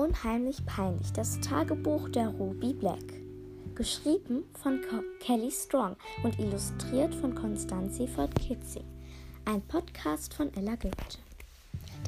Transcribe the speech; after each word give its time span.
Unheimlich 0.00 0.64
peinlich. 0.64 1.12
Das 1.12 1.38
Tagebuch 1.40 2.08
der 2.08 2.28
Ruby 2.28 2.72
Black. 2.72 3.04
Geschrieben 3.74 4.44
von 4.54 4.80
Co 4.80 5.02
Kelly 5.18 5.50
Strong 5.50 5.94
und 6.22 6.38
illustriert 6.38 7.14
von 7.14 7.34
Constanzi 7.34 8.08
von 8.08 8.32
Kitzing. 8.32 8.86
Ein 9.44 9.60
Podcast 9.60 10.32
von 10.32 10.50
Ella 10.54 10.76
Goethe. 10.76 11.18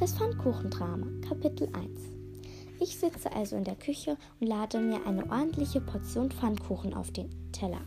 Das 0.00 0.14
Pfannkuchendrama, 0.14 1.06
Kapitel 1.28 1.68
1. 1.74 2.00
Ich 2.80 2.98
sitze 2.98 3.30
also 3.30 3.56
in 3.56 3.64
der 3.64 3.76
Küche 3.76 4.16
und 4.40 4.46
lade 4.46 4.80
mir 4.80 5.06
eine 5.06 5.30
ordentliche 5.30 5.82
Portion 5.82 6.30
Pfannkuchen 6.30 6.94
auf 6.94 7.10
den 7.10 7.28
Teller, 7.52 7.82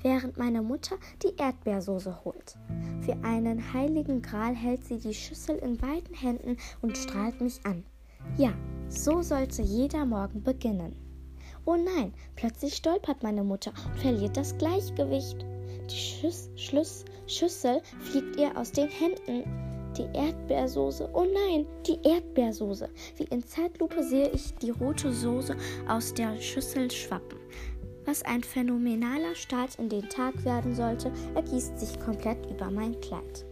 während 0.00 0.38
meine 0.38 0.62
Mutter 0.62 0.96
die 1.22 1.36
Erdbeersoße 1.36 2.24
holt. 2.24 2.56
Für 3.02 3.22
einen 3.22 3.74
heiligen 3.74 4.22
Gral 4.22 4.54
hält 4.54 4.86
sie 4.86 4.98
die 4.98 5.12
Schüssel 5.12 5.56
in 5.56 5.76
beiden 5.76 6.14
Händen 6.14 6.56
und 6.80 6.96
strahlt 6.96 7.42
mich 7.42 7.60
an. 7.66 7.84
Ja, 8.36 8.52
so 8.88 9.22
sollte 9.22 9.62
jeder 9.62 10.04
Morgen 10.04 10.42
beginnen. 10.42 10.96
Oh 11.64 11.76
nein, 11.76 12.12
plötzlich 12.34 12.74
stolpert 12.74 13.22
meine 13.22 13.44
Mutter 13.44 13.72
und 13.86 14.00
verliert 14.00 14.36
das 14.36 14.56
Gleichgewicht. 14.58 15.44
Die 15.90 15.96
Schüss, 15.96 16.50
Schluss, 16.56 17.04
Schüssel 17.26 17.80
fliegt 18.00 18.36
ihr 18.36 18.56
aus 18.56 18.72
den 18.72 18.88
Händen. 18.88 19.44
Die 19.96 20.08
Erdbeersoße, 20.16 21.10
oh 21.12 21.26
nein, 21.26 21.66
die 21.86 21.98
Erdbeersoße. 22.02 22.88
Wie 23.16 23.24
in 23.24 23.44
Zeitlupe 23.44 24.02
sehe 24.02 24.30
ich 24.30 24.54
die 24.54 24.70
rote 24.70 25.12
Soße 25.12 25.54
aus 25.86 26.14
der 26.14 26.40
Schüssel 26.40 26.90
schwappen. 26.90 27.38
Was 28.04 28.22
ein 28.22 28.42
phänomenaler 28.42 29.34
Start 29.34 29.76
in 29.76 29.88
den 29.88 30.08
Tag 30.08 30.44
werden 30.44 30.74
sollte, 30.74 31.12
ergießt 31.34 31.78
sich 31.78 32.00
komplett 32.00 32.50
über 32.50 32.70
mein 32.70 32.98
Kleid. 33.00 33.44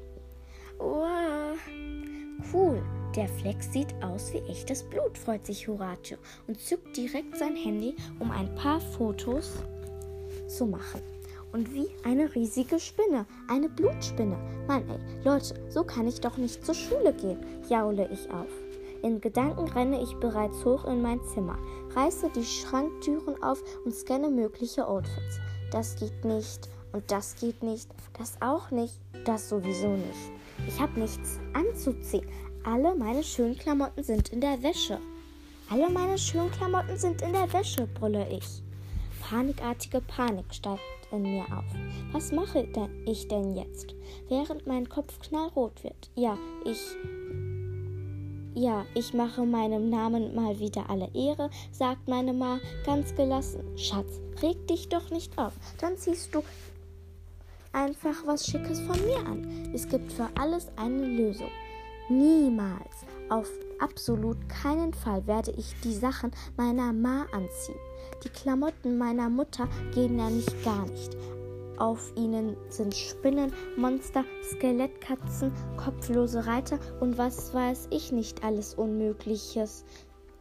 Der 3.16 3.28
Fleck 3.28 3.62
sieht 3.62 3.92
aus 4.02 4.32
wie 4.32 4.50
echtes 4.50 4.82
Blut, 4.84 5.18
freut 5.18 5.44
sich 5.44 5.66
Horatio 5.66 6.16
und 6.46 6.60
zückt 6.60 6.96
direkt 6.96 7.36
sein 7.36 7.56
Handy, 7.56 7.96
um 8.18 8.30
ein 8.30 8.54
paar 8.54 8.80
Fotos 8.80 9.52
zu 10.46 10.66
machen. 10.66 11.00
Und 11.52 11.74
wie 11.74 11.88
eine 12.04 12.32
riesige 12.34 12.78
Spinne, 12.78 13.26
eine 13.48 13.68
Blutspinne. 13.68 14.38
Mann, 14.68 14.88
ey, 14.88 15.24
Leute, 15.24 15.54
so 15.68 15.82
kann 15.82 16.06
ich 16.06 16.20
doch 16.20 16.36
nicht 16.36 16.64
zur 16.64 16.76
Schule 16.76 17.12
gehen, 17.12 17.38
jaule 17.68 18.08
ich 18.12 18.30
auf. 18.30 18.48
In 19.02 19.20
Gedanken 19.20 19.66
renne 19.68 20.00
ich 20.00 20.14
bereits 20.16 20.64
hoch 20.64 20.84
in 20.84 21.02
mein 21.02 21.20
Zimmer, 21.34 21.58
reiße 21.96 22.30
die 22.36 22.44
Schranktüren 22.44 23.42
auf 23.42 23.62
und 23.84 23.94
scanne 23.94 24.28
mögliche 24.28 24.86
Outfits. 24.86 25.40
Das 25.72 25.96
geht 25.96 26.24
nicht 26.24 26.68
und 26.92 27.10
das 27.10 27.34
geht 27.36 27.62
nicht, 27.62 27.88
das 28.18 28.34
auch 28.40 28.70
nicht, 28.70 29.00
das 29.24 29.48
sowieso 29.48 29.88
nicht. 29.88 30.32
Ich 30.68 30.80
habe 30.80 31.00
nichts 31.00 31.40
anzuziehen, 31.54 32.26
alle 32.64 32.94
meine 32.94 33.22
schönen 33.22 33.56
Klamotten 33.56 34.02
sind 34.02 34.30
in 34.30 34.40
der 34.40 34.62
Wäsche. 34.62 34.98
Alle 35.70 35.88
meine 35.88 36.18
schönen 36.18 36.50
Klamotten 36.50 36.96
sind 36.98 37.22
in 37.22 37.32
der 37.32 37.50
Wäsche, 37.52 37.86
brülle 37.86 38.28
ich. 38.30 38.62
Panikartige 39.20 40.00
Panik 40.00 40.52
steigt 40.52 40.80
in 41.10 41.22
mir 41.22 41.44
auf. 41.44 41.64
Was 42.12 42.32
mache 42.32 42.66
ich 43.06 43.28
denn 43.28 43.54
jetzt? 43.54 43.94
Während 44.28 44.66
mein 44.66 44.88
Kopf 44.88 45.18
knallrot 45.20 45.82
wird. 45.84 46.10
Ja, 46.16 46.36
ich. 46.64 46.80
Ja, 48.54 48.84
ich 48.94 49.14
mache 49.14 49.46
meinem 49.46 49.88
Namen 49.88 50.34
mal 50.34 50.58
wieder 50.58 50.90
alle 50.90 51.08
Ehre, 51.14 51.50
sagt 51.70 52.08
meine 52.08 52.32
Ma 52.32 52.58
ganz 52.84 53.14
gelassen. 53.14 53.62
Schatz, 53.78 54.20
reg 54.42 54.66
dich 54.66 54.88
doch 54.88 55.10
nicht 55.10 55.38
auf. 55.38 55.52
Dann 55.80 55.96
ziehst 55.96 56.34
du 56.34 56.42
einfach 57.72 58.26
was 58.26 58.44
Schickes 58.44 58.80
von 58.80 59.00
mir 59.06 59.18
an. 59.18 59.70
Es 59.72 59.88
gibt 59.88 60.12
für 60.12 60.28
alles 60.34 60.66
eine 60.76 61.06
Lösung. 61.06 61.50
Niemals, 62.10 63.06
auf 63.28 63.48
absolut 63.78 64.36
keinen 64.48 64.92
Fall 64.92 65.24
werde 65.28 65.52
ich 65.52 65.76
die 65.84 65.94
Sachen 65.94 66.32
meiner 66.56 66.92
Ma 66.92 67.22
anziehen. 67.30 67.78
Die 68.24 68.28
Klamotten 68.28 68.98
meiner 68.98 69.28
Mutter 69.28 69.68
gehen 69.94 70.18
ja 70.18 70.28
nicht 70.28 70.64
gar 70.64 70.86
nicht. 70.86 71.16
Auf 71.78 72.12
ihnen 72.16 72.56
sind 72.68 72.96
Spinnen, 72.96 73.52
Monster, 73.76 74.24
Skelettkatzen, 74.42 75.52
kopflose 75.76 76.44
Reiter 76.44 76.80
und 76.98 77.16
was 77.16 77.54
weiß 77.54 77.86
ich 77.92 78.10
nicht 78.10 78.42
alles 78.42 78.74
Unmögliches, 78.74 79.84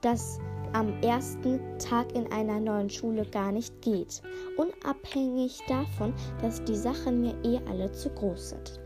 das 0.02 0.40
am 0.74 1.00
ersten 1.04 1.60
Tag 1.78 2.16
in 2.16 2.32
einer 2.32 2.60
neuen 2.60 2.90
Schule 2.90 3.26
gar 3.26 3.52
nicht 3.52 3.80
geht. 3.84 4.24
Unabhängig 4.58 5.60
davon, 5.68 6.16
dass 6.42 6.64
die 6.64 6.76
Sachen 6.76 7.22
mir 7.22 7.36
eh 7.44 7.60
alle 7.70 7.92
zu 7.92 8.10
groß 8.10 8.50
sind. 8.50 8.80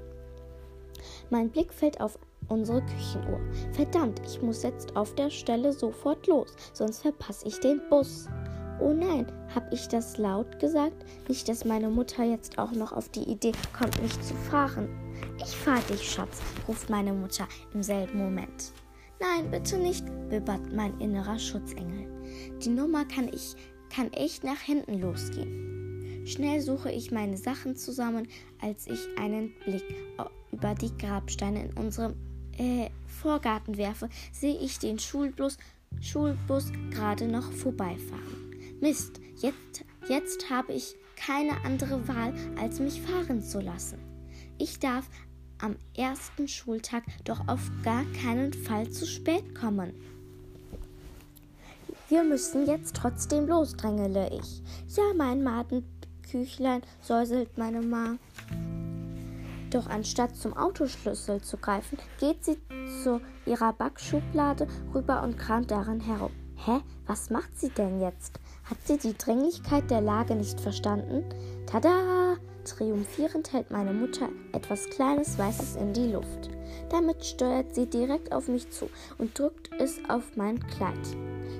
Mein 1.30 1.50
Blick 1.50 1.74
fällt 1.74 2.02
auf 2.02 2.20
unsere 2.50 2.82
Küchenuhr. 2.82 3.40
Verdammt, 3.72 4.22
ich 4.26 4.42
muss 4.42 4.64
jetzt 4.64 4.96
auf 4.96 5.14
der 5.16 5.30
Stelle 5.30 5.74
sofort 5.74 6.28
los, 6.28 6.56
sonst 6.74 7.02
verpasse 7.02 7.48
ich 7.48 7.60
den 7.60 7.82
Bus. 7.90 8.28
Oh 8.80 8.92
nein, 8.92 9.28
hab 9.54 9.72
ich 9.72 9.88
das 9.88 10.18
laut 10.18 10.60
gesagt? 10.60 11.06
Nicht, 11.30 11.48
dass 11.48 11.64
meine 11.64 11.90
Mutter 11.90 12.24
jetzt 12.24 12.58
auch 12.58 12.72
noch 12.72 12.92
auf 12.92 13.10
die 13.10 13.24
Idee 13.24 13.54
kommt, 13.78 14.02
mich 14.02 14.20
zu 14.22 14.34
fahren. 14.34 14.90
Ich 15.38 15.56
fahr 15.56 15.80
dich, 15.90 16.12
Schatz, 16.12 16.42
ruft 16.68 16.90
meine 16.90 17.14
Mutter 17.14 17.48
im 17.74 17.84
selben 17.84 18.18
Moment. 18.18 18.74
Nein, 19.20 19.50
bitte 19.52 19.78
nicht, 19.78 20.06
bibbert 20.30 20.74
mein 20.74 21.00
innerer 21.00 21.40
Schutzengel. 21.40 22.08
Die 22.62 22.70
Nummer 22.70 23.06
kann 23.06 23.30
ich, 23.30 23.56
kann 23.90 24.12
echt 24.12 24.44
nach 24.44 24.60
hinten 24.60 25.00
losgehen. 25.00 26.26
Schnell 26.26 26.62
suche 26.62 26.92
ich 26.92 27.12
meine 27.12 27.38
Sachen 27.38 27.76
zusammen, 27.76 28.28
als 28.62 28.88
ich 28.88 29.00
einen 29.18 29.54
Blick 29.66 29.84
über 30.52 30.74
die 30.76 30.96
Grabsteine 30.98 31.66
in 31.66 31.74
unserem 31.78 32.16
äh, 32.58 32.90
Vorgarten 33.08 33.78
werfe, 33.78 34.10
sehe 34.32 34.58
ich 34.58 34.80
den 34.80 35.00
Schulbus, 35.00 35.58
Schulbus 36.02 36.72
gerade 36.92 37.28
noch 37.28 37.52
vorbeifahren. 37.52 38.56
Mist, 38.82 39.22
jetzt, 39.38 39.86
jetzt 40.10 40.50
habe 40.50 40.74
ich 40.74 40.96
keine 41.16 41.64
andere 41.64 42.08
Wahl, 42.08 42.34
als 42.60 42.80
mich 42.80 43.02
fahren 43.02 43.42
zu 43.42 43.62
lassen. 43.62 43.98
Ich 44.58 44.80
darf 44.80 45.06
am 45.60 45.78
ersten 45.96 46.48
Schultag 46.48 47.04
doch 47.24 47.48
auf 47.48 47.72
gar 47.84 48.04
keinen 48.22 48.52
Fall 48.54 48.90
zu 48.90 49.06
spät 49.06 49.56
kommen. 49.56 49.94
Wir 52.10 52.24
müssen 52.24 52.68
jetzt 52.68 52.96
trotzdem 52.96 53.48
los, 53.48 53.76
drängele 53.76 54.30
ich. 54.38 54.62
Ja, 54.96 55.14
mein 55.16 55.42
Madenküchlein, 55.42 56.82
säuselt 57.02 57.58
meine 57.58 57.82
Ma. 57.82 58.18
Doch 59.74 59.88
anstatt 59.88 60.36
zum 60.36 60.56
Autoschlüssel 60.56 61.42
zu 61.42 61.58
greifen, 61.58 61.98
geht 62.20 62.46
sie 62.46 62.58
zu 63.04 63.20
ihrer 63.48 63.74
Backschublade 63.74 64.68
rüber 64.94 65.24
und 65.24 65.38
kramt 65.38 65.72
darin 65.72 66.00
herum. 66.00 66.32
Hä? 66.56 66.82
Was 67.08 67.32
macht 67.32 67.60
sie 67.60 67.70
denn 67.70 68.00
jetzt? 68.00 68.40
Hat 68.66 68.78
sie 68.86 69.00
die 69.00 69.18
Dringlichkeit 69.18 69.90
der 69.90 70.02
Lage 70.02 70.36
nicht 70.36 70.62
verstanden? 70.62 71.26
Tada! 71.66 72.38
Triumphierend 72.64 73.52
hält 73.52 73.72
meine 73.72 73.92
Mutter 73.92 74.30
etwas 74.54 74.90
Kleines 74.90 75.38
Weißes 75.38 75.76
in 75.76 75.92
die 75.92 76.12
Luft. 76.12 76.50
Damit 76.90 77.26
steuert 77.26 77.74
sie 77.74 77.88
direkt 77.88 78.32
auf 78.32 78.48
mich 78.48 78.70
zu 78.70 78.90
und 79.18 79.38
drückt 79.38 79.72
es 79.80 80.00
auf 80.08 80.38
mein 80.38 80.66
Kleid. 80.68 81.18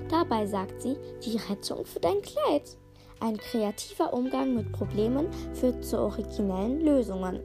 Dabei 0.08 0.46
sagt 0.46 0.80
sie, 0.80 0.96
die 1.24 1.36
Rettung 1.36 1.84
für 1.84 2.00
dein 2.00 2.22
Kleid. 2.22 2.78
Ein 3.20 3.36
kreativer 3.36 4.14
Umgang 4.14 4.54
mit 4.54 4.72
Problemen 4.72 5.26
führt 5.52 5.84
zu 5.84 5.98
originellen 5.98 6.80
Lösungen. 6.80 7.40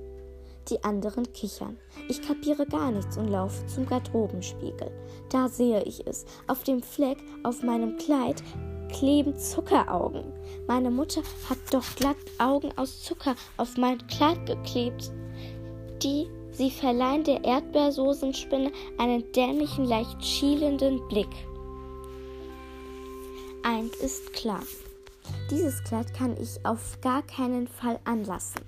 Die 0.70 0.84
anderen 0.84 1.32
kichern. 1.34 1.78
Ich 2.10 2.22
kapiere 2.22 2.66
gar 2.66 2.92
nichts 2.92 3.18
und 3.18 3.30
laufe 3.30 3.66
zum 3.68 3.88
Garderobenspiegel. 3.88 4.92
Da 5.30 5.48
sehe 5.48 5.84
ich 5.84 6.06
es. 6.06 6.26
Auf 6.48 6.64
dem 6.64 6.84
Fleck 6.84 7.18
auf 7.44 7.64
meinem 7.64 7.98
Kleid 7.98 8.44
kleben 8.90 9.38
Zuckeraugen. 9.38 10.24
Meine 10.68 10.92
Mutter 10.92 11.22
hat 11.50 11.58
doch 11.72 11.96
glatt 11.96 12.18
Augen 12.38 12.72
aus 12.78 13.02
Zucker 13.02 13.36
auf 13.58 13.78
mein 13.78 14.06
Kleid 14.08 14.46
geklebt. 14.46 15.12
Die 16.04 16.28
sie 16.52 16.70
verleihen 16.70 17.24
der 17.24 17.44
Erdbeersoßenspinne 17.44 18.72
einen 18.98 19.32
dämlichen, 19.32 19.86
leicht 19.86 20.24
schielenden 20.24 21.08
Blick. 21.08 21.30
Eins 23.64 23.96
ist 23.98 24.34
klar. 24.34 24.62
Dieses 25.50 25.84
Kleid 25.84 26.14
kann 26.14 26.36
ich 26.40 26.64
auf 26.64 27.00
gar 27.02 27.22
keinen 27.24 27.68
Fall 27.68 28.00
anlassen. 28.04 28.62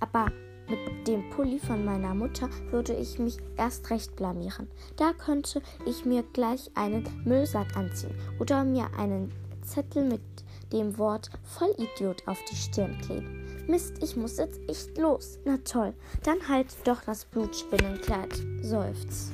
Aber 0.00 0.26
mit 0.68 1.08
dem 1.08 1.28
Pulli 1.30 1.58
von 1.58 1.84
meiner 1.84 2.14
Mutter 2.14 2.48
würde 2.70 2.94
ich 2.94 3.18
mich 3.18 3.38
erst 3.56 3.90
recht 3.90 4.16
blamieren. 4.16 4.68
Da 4.96 5.12
könnte 5.12 5.62
ich 5.86 6.04
mir 6.04 6.22
gleich 6.32 6.70
einen 6.74 7.08
Müllsack 7.24 7.76
anziehen 7.76 8.14
oder 8.38 8.64
mir 8.64 8.88
einen 8.98 9.32
Zettel 9.62 10.04
mit 10.04 10.20
dem 10.72 10.98
Wort 10.98 11.30
Vollidiot 11.42 12.26
auf 12.26 12.38
die 12.50 12.56
Stirn 12.56 12.98
kleben. 13.00 13.64
Mist, 13.66 14.02
ich 14.02 14.16
muss 14.16 14.36
jetzt 14.36 14.60
echt 14.68 14.98
los. 14.98 15.38
Na 15.44 15.58
toll, 15.64 15.94
dann 16.22 16.48
halt 16.48 16.66
doch 16.84 17.02
das 17.02 17.24
Blutspinnenkleid. 17.24 18.42
Seufzt. 18.60 19.32